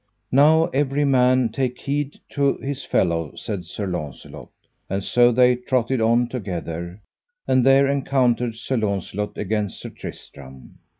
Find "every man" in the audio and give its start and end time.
0.73-1.49